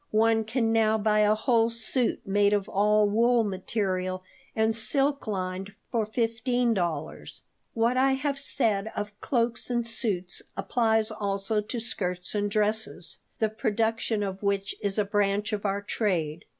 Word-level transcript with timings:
One 0.09 0.45
can 0.45 0.73
now 0.73 0.97
buy 0.97 1.19
a 1.19 1.35
whole 1.35 1.69
suit 1.69 2.25
made 2.25 2.53
of 2.53 2.67
all 2.67 3.07
wool 3.07 3.43
material 3.43 4.23
and 4.55 4.73
silk 4.73 5.27
lined 5.27 5.75
for 5.91 6.07
fifteen 6.07 6.73
dollars 6.73 7.43
What 7.75 7.97
I 7.97 8.13
have 8.13 8.39
said 8.39 8.91
of 8.95 9.21
cloaks 9.21 9.69
and 9.69 9.85
suits 9.85 10.41
applies 10.57 11.11
also 11.11 11.61
to 11.61 11.79
skirts 11.79 12.33
and 12.33 12.49
dresses, 12.49 13.19
the 13.37 13.49
production 13.49 14.23
of 14.23 14.41
which 14.41 14.73
is 14.81 14.97
a 14.97 15.05
branch 15.05 15.53
of 15.53 15.67
our 15.67 15.83
trade. 15.83 16.45